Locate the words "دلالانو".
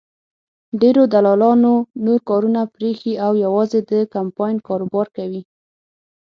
1.13-1.73